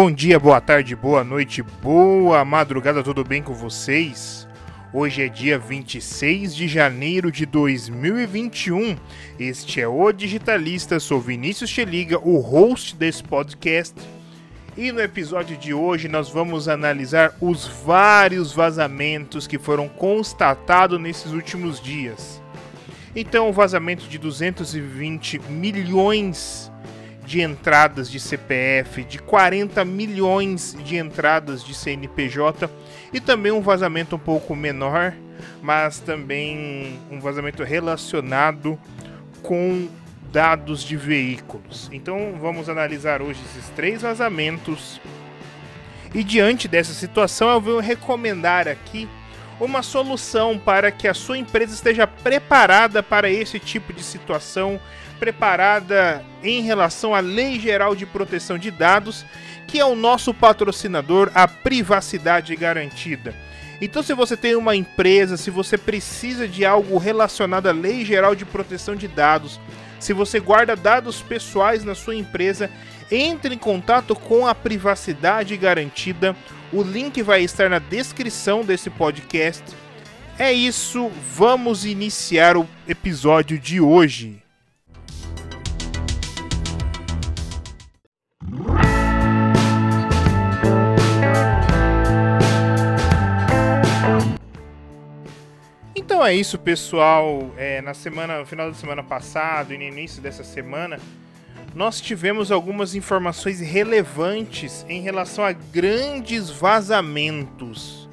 [0.00, 4.46] Bom dia, boa tarde, boa noite, boa madrugada, tudo bem com vocês?
[4.92, 8.96] Hoje é dia 26 de janeiro de 2021.
[9.40, 13.96] Este é o Digitalista, sou Vinícius Cheliga, o host desse podcast.
[14.76, 21.32] E no episódio de hoje nós vamos analisar os vários vazamentos que foram constatados nesses
[21.32, 22.40] últimos dias.
[23.16, 26.78] Então, o vazamento de 220 milhões de
[27.36, 32.70] entradas de CPF, de 40 milhões de entradas de CNPJ
[33.12, 35.12] e também um vazamento um pouco menor,
[35.60, 38.78] mas também um vazamento relacionado
[39.42, 39.88] com
[40.32, 41.88] dados de veículos.
[41.92, 45.00] Então vamos analisar hoje esses três vazamentos.
[46.14, 49.08] E diante dessa situação, eu vou recomendar aqui
[49.60, 54.80] uma solução para que a sua empresa esteja preparada para esse tipo de situação
[55.18, 59.24] preparada em relação à Lei Geral de Proteção de Dados,
[59.66, 63.34] que é o nosso patrocinador, a Privacidade Garantida.
[63.80, 68.34] Então, se você tem uma empresa, se você precisa de algo relacionado à Lei Geral
[68.34, 69.60] de Proteção de Dados,
[70.00, 72.70] se você guarda dados pessoais na sua empresa,
[73.10, 76.36] entre em contato com a Privacidade Garantida.
[76.72, 79.64] O link vai estar na descrição desse podcast.
[80.38, 84.40] É isso, vamos iniciar o episódio de hoje.
[96.28, 97.50] É isso, pessoal.
[97.56, 101.00] É, na semana, no final da semana passada e no início dessa semana,
[101.74, 108.08] nós tivemos algumas informações relevantes em relação a grandes vazamentos.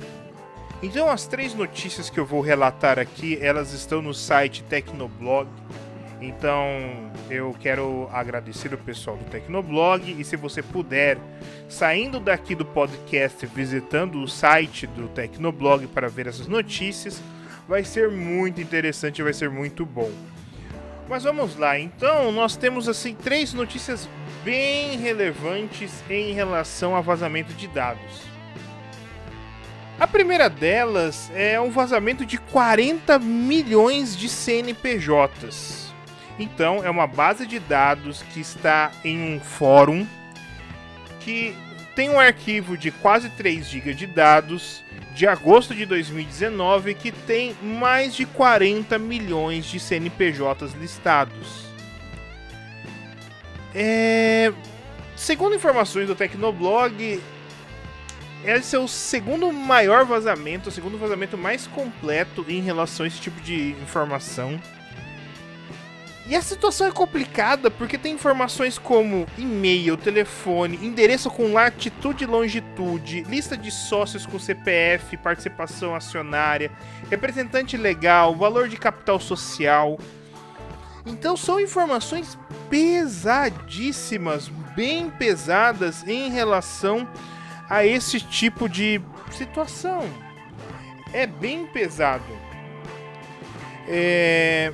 [0.82, 5.50] Então as três notícias que eu vou relatar aqui, elas estão no site Tecnoblog.
[6.22, 11.18] Então eu quero agradecer o pessoal do Tecnoblog e se você puder,
[11.68, 17.22] saindo daqui do podcast, visitando o site do Tecnoblog para ver essas notícias,
[17.68, 20.12] vai ser muito interessante, vai ser muito bom.
[21.08, 24.10] Mas vamos lá, então nós temos assim três notícias
[24.44, 28.22] bem relevantes em relação a vazamento de dados.
[30.00, 35.94] A primeira delas é um vazamento de 40 milhões de CNPJs.
[36.38, 40.06] Então, é uma base de dados que está em um fórum
[41.22, 41.56] que
[41.96, 44.84] tem um arquivo de quase 3 GB de dados
[45.16, 51.66] de agosto de 2019 que tem mais de 40 milhões de CNPJs listados.
[53.74, 54.52] É...
[55.16, 57.22] Segundo informações do Tecnoblog,
[58.44, 63.22] esse é o segundo maior vazamento, o segundo vazamento mais completo em relação a esse
[63.22, 64.60] tipo de informação.
[66.28, 72.28] E a situação é complicada porque tem informações como e-mail, telefone, endereço com latitude e
[72.28, 76.72] longitude, lista de sócios com CPF, participação acionária,
[77.12, 80.00] representante legal, valor de capital social.
[81.06, 82.36] Então são informações
[82.72, 87.08] pesadíssimas, bem pesadas em relação
[87.70, 89.00] a esse tipo de
[89.30, 90.02] situação.
[91.14, 92.26] É bem pesado.
[93.88, 94.74] É,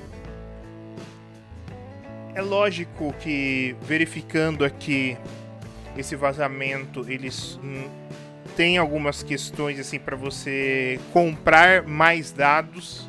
[2.33, 5.17] é lógico que verificando aqui
[5.97, 7.59] esse vazamento, eles
[8.55, 13.07] têm algumas questões assim para você comprar mais dados.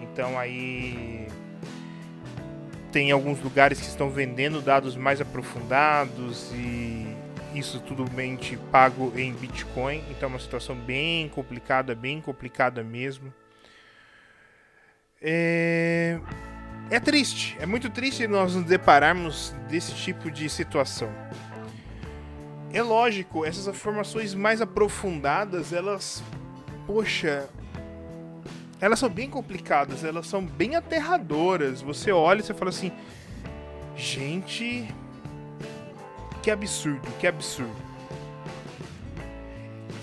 [0.00, 1.26] Então aí
[2.92, 7.06] tem alguns lugares que estão vendendo dados mais aprofundados e
[7.54, 8.38] isso tudo bem
[8.70, 10.04] pago em Bitcoin.
[10.10, 13.32] Então é uma situação bem complicada, bem complicada mesmo.
[15.20, 16.18] É
[16.90, 21.08] é triste, é muito triste nós nos depararmos desse tipo de situação.
[22.72, 26.22] É lógico, essas informações mais aprofundadas, elas,
[26.86, 27.48] poxa,
[28.80, 31.80] elas são bem complicadas, elas são bem aterradoras.
[31.80, 32.90] Você olha e você fala assim,
[33.96, 34.92] gente,
[36.42, 37.90] que absurdo, que absurdo.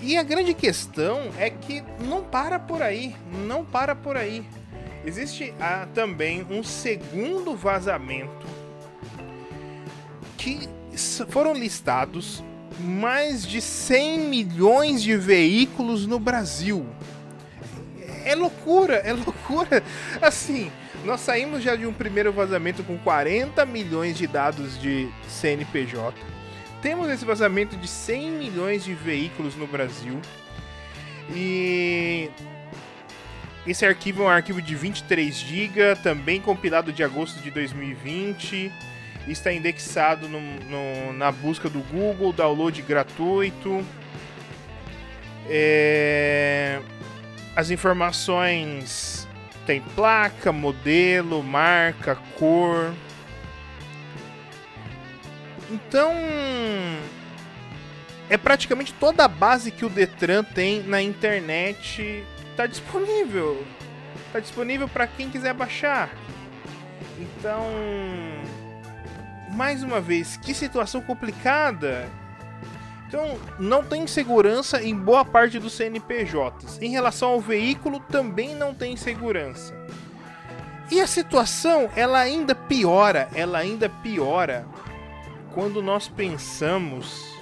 [0.00, 4.46] E a grande questão é que não para por aí, não para por aí.
[5.08, 8.46] Existe ah, também um segundo vazamento
[10.36, 10.68] que
[11.30, 12.44] foram listados
[12.78, 16.86] mais de 100 milhões de veículos no Brasil.
[18.22, 19.82] É loucura, é loucura.
[20.20, 20.70] Assim,
[21.06, 26.22] nós saímos já de um primeiro vazamento com 40 milhões de dados de CNPJ.
[26.82, 30.20] Temos esse vazamento de 100 milhões de veículos no Brasil.
[31.34, 32.28] E
[33.70, 38.72] esse arquivo é um arquivo de 23 GB, também compilado de agosto de 2020.
[39.26, 43.84] está indexado no, no, na busca do Google, download gratuito.
[45.46, 46.80] É,
[47.54, 49.28] as informações
[49.66, 52.94] tem placa, modelo, marca, cor.
[55.70, 56.14] Então,
[58.30, 63.64] é praticamente toda a base que o Detran tem na internet está disponível.
[64.26, 66.10] Está disponível para quem quiser baixar.
[67.18, 67.64] Então,
[69.52, 72.08] mais uma vez, que situação complicada.
[73.06, 76.78] Então, não tem segurança em boa parte dos CNPJs.
[76.82, 79.74] Em relação ao veículo, também não tem segurança.
[80.90, 84.66] E a situação, ela ainda piora, ela ainda piora
[85.54, 87.37] quando nós pensamos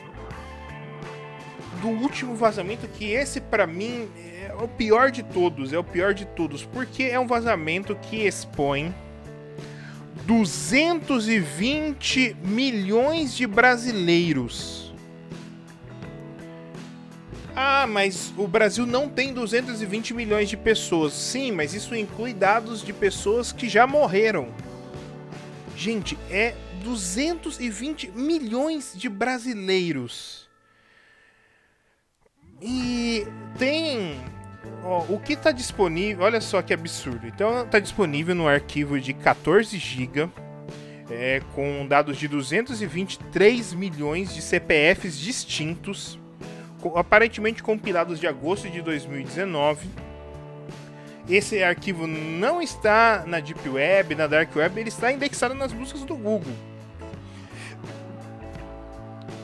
[1.80, 6.14] do último vazamento que esse para mim é o pior de todos, é o pior
[6.14, 8.94] de todos, porque é um vazamento que expõe
[10.24, 14.94] 220 milhões de brasileiros.
[17.54, 21.14] Ah, mas o Brasil não tem 220 milhões de pessoas.
[21.14, 24.48] Sim, mas isso inclui dados de pessoas que já morreram.
[25.74, 30.45] Gente, é 220 milhões de brasileiros.
[32.60, 33.26] E
[33.58, 34.18] tem
[34.86, 37.26] Ó, o que está disponível, olha só que absurdo.
[37.26, 40.28] Então está disponível no arquivo de 14 GB,
[41.10, 46.18] é, com dados de 223 milhões de CPFs distintos,
[46.94, 49.88] aparentemente compilados de agosto de 2019.
[51.28, 56.04] Esse arquivo não está na Deep Web, na Dark Web, ele está indexado nas buscas
[56.04, 56.52] do Google.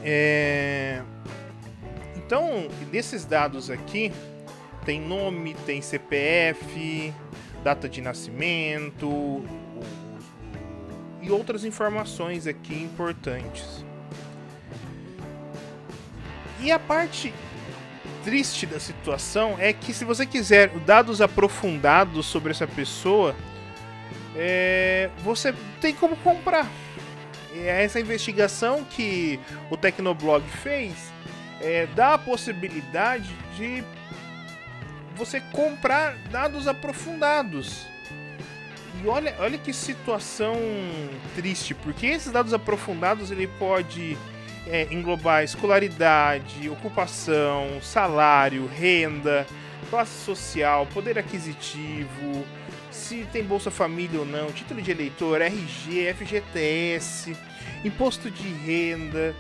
[0.05, 1.03] É...
[2.25, 4.13] Então, desses dados aqui,
[4.85, 7.13] tem nome, tem CPF,
[7.63, 9.45] data de nascimento
[11.21, 13.85] e outras informações aqui importantes.
[16.61, 17.33] E a parte
[18.25, 23.35] triste da situação é que se você quiser dados aprofundados sobre essa pessoa,
[24.37, 26.69] é, você tem como comprar.
[27.55, 29.39] É essa investigação que
[29.71, 31.12] o Tecnoblog fez
[31.63, 33.83] é, dá a possibilidade de
[35.15, 37.87] você comprar dados aprofundados.
[39.03, 40.55] E olha, olha que situação
[41.35, 44.19] triste, porque esses dados aprofundados ele pode
[44.67, 49.47] é, englobar escolaridade, ocupação, salário, renda,
[49.89, 52.45] classe social, poder aquisitivo,
[52.91, 57.37] se tem Bolsa Família ou não, título de eleitor, RG, FGTS,
[57.85, 59.35] imposto de renda.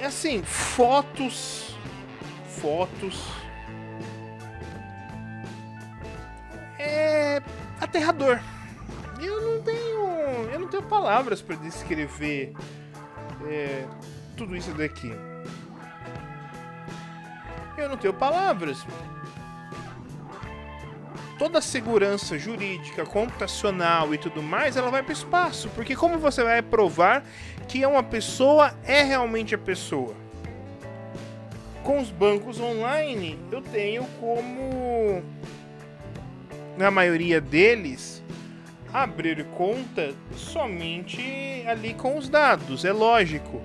[0.00, 1.76] É assim, fotos,
[2.60, 3.20] fotos,
[6.78, 7.42] é
[7.80, 8.38] aterrador.
[9.20, 12.52] Eu não tenho, eu não tenho palavras para descrever
[13.48, 13.84] é,
[14.36, 15.12] tudo isso daqui.
[17.76, 18.86] Eu não tenho palavras.
[21.38, 26.18] Toda a segurança jurídica, computacional e tudo mais, ela vai para o espaço, porque como
[26.18, 27.24] você vai provar
[27.68, 30.16] que é uma pessoa é realmente a pessoa?
[31.84, 35.22] Com os bancos online, eu tenho como
[36.76, 38.22] na maioria deles,
[38.92, 43.60] abrir conta somente ali com os dados, é lógico.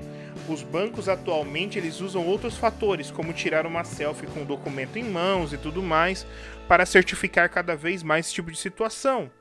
[0.48, 5.04] Os bancos atualmente eles usam outros fatores, como tirar uma selfie com o documento em
[5.04, 6.26] mãos e tudo mais,
[6.68, 9.32] para certificar cada vez mais esse tipo de situação.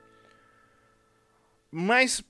[1.70, 2.22] Mas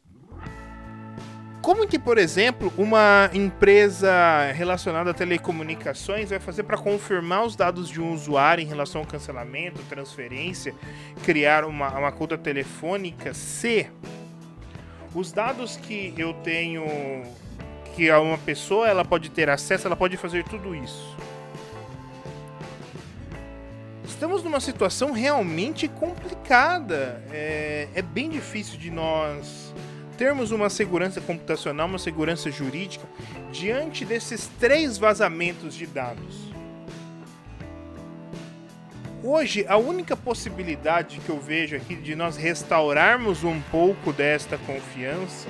[1.62, 7.88] como que, por exemplo, uma empresa relacionada a telecomunicações vai fazer para confirmar os dados
[7.88, 10.74] de um usuário em relação ao cancelamento, transferência,
[11.22, 13.88] criar uma, uma conta telefônica se
[15.14, 16.84] os dados que eu tenho
[17.94, 21.16] que uma pessoa ela pode ter acesso, ela pode fazer tudo isso.
[24.04, 27.22] Estamos numa situação realmente complicada.
[27.30, 29.74] É, é bem difícil de nós
[30.16, 33.04] termos uma segurança computacional, uma segurança jurídica
[33.50, 36.52] diante desses três vazamentos de dados.
[39.24, 45.48] Hoje, a única possibilidade que eu vejo aqui de nós restaurarmos um pouco desta confiança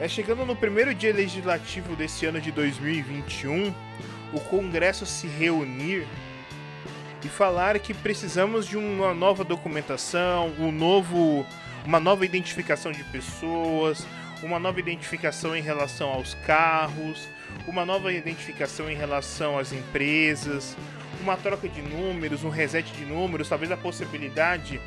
[0.00, 3.72] é chegando no primeiro dia legislativo desse ano de 2021,
[4.32, 6.06] o Congresso se reunir
[7.24, 11.46] e falar que precisamos de uma nova documentação, um novo
[11.84, 14.06] uma nova identificação de pessoas,
[14.42, 17.28] uma nova identificação em relação aos carros,
[17.66, 20.76] uma nova identificação em relação às empresas,
[21.20, 24.80] uma troca de números, um reset de números, talvez a possibilidade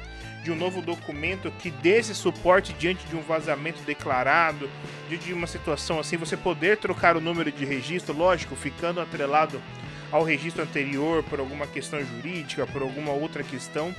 [0.48, 4.70] de um novo documento que dê esse suporte diante de um vazamento declarado,
[5.10, 9.62] diante de uma situação assim, você poder trocar o número de registro, lógico, ficando atrelado
[10.10, 13.94] ao registro anterior por alguma questão jurídica, por alguma outra questão,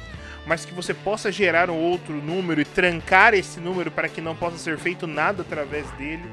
[0.46, 4.34] mas que você possa gerar um outro número e trancar esse número para que não
[4.34, 6.24] possa ser feito nada através dele.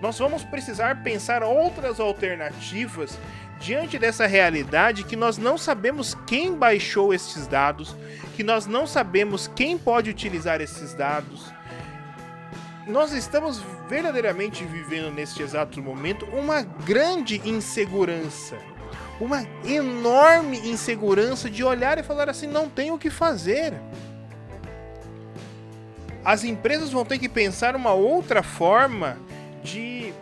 [0.00, 3.18] Nós vamos precisar pensar outras alternativas
[3.58, 7.96] diante dessa realidade que nós não sabemos quem baixou esses dados,
[8.34, 11.50] que nós não sabemos quem pode utilizar esses dados.
[12.86, 18.56] Nós estamos verdadeiramente vivendo neste exato momento uma grande insegurança,
[19.18, 23.74] uma enorme insegurança de olhar e falar assim: não tem o que fazer.
[26.24, 29.16] As empresas vão ter que pensar uma outra forma
[29.66, 30.14] de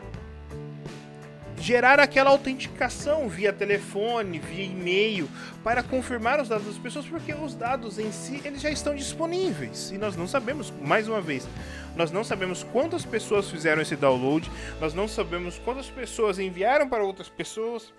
[1.60, 5.28] gerar aquela autenticação via telefone, via e-mail,
[5.62, 9.90] para confirmar os dados das pessoas, porque os dados em si eles já estão disponíveis
[9.90, 11.46] e nós não sabemos, mais uma vez,
[11.94, 17.04] nós não sabemos quantas pessoas fizeram esse download, nós não sabemos quantas pessoas enviaram para
[17.04, 17.92] outras pessoas.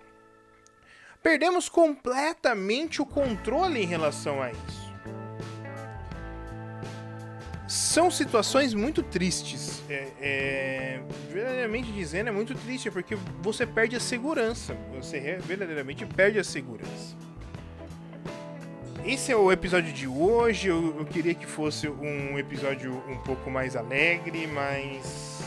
[1.24, 4.85] Perdemos completamente o controle em relação a isso.
[7.68, 9.82] São situações muito tristes.
[9.90, 14.78] É, é, verdadeiramente dizendo, é muito triste, porque você perde a segurança.
[14.96, 17.16] Você verdadeiramente perde a segurança.
[19.04, 20.68] Esse é o episódio de hoje.
[20.68, 25.44] Eu, eu queria que fosse um episódio um pouco mais alegre, mas.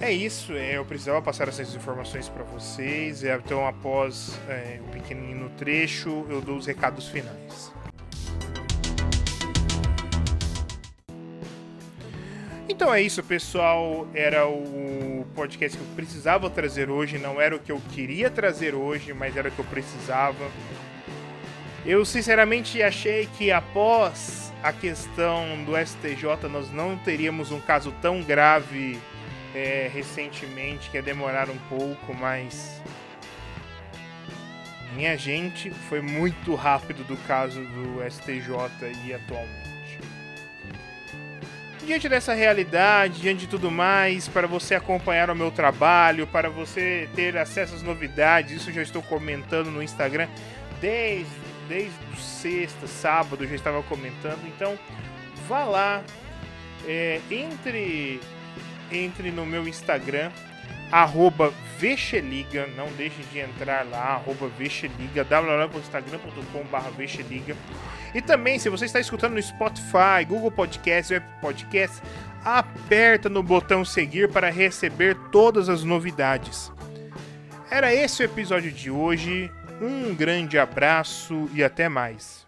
[0.00, 3.22] É isso, é, eu precisava passar essas informações para vocês.
[3.22, 7.71] É, então, após é, o pequenino trecho, eu dou os recados finais.
[12.82, 14.08] Então é isso, pessoal.
[14.12, 17.16] Era o podcast que eu precisava trazer hoje.
[17.16, 20.50] Não era o que eu queria trazer hoje, mas era o que eu precisava.
[21.86, 28.20] Eu sinceramente achei que após a questão do STJ nós não teríamos um caso tão
[28.20, 28.98] grave
[29.54, 32.82] é, recentemente, que ia demorar um pouco, mas.
[34.96, 39.71] Minha gente, foi muito rápido do caso do STJ e atualmente.
[41.84, 47.08] Diante dessa realidade, diante de tudo mais, para você acompanhar o meu trabalho, para você
[47.14, 50.28] ter acesso às novidades, isso já estou comentando no Instagram
[50.80, 51.26] desde,
[51.68, 54.40] desde sexta, sábado, já estava comentando.
[54.46, 54.78] Então,
[55.48, 56.04] vá lá,
[56.86, 58.20] é, entre,
[58.90, 60.30] entre no meu Instagram,
[60.92, 67.56] arroba Vexeliga, não deixe de entrar lá, arroba Vexeliga, www.instagram.com.br Vexeliga.
[68.14, 72.02] E também, se você está escutando no Spotify, Google Podcast, Web Podcast,
[72.44, 76.70] aperta no botão seguir para receber todas as novidades.
[77.70, 79.50] Era esse o episódio de hoje.
[79.80, 82.46] Um grande abraço e até mais.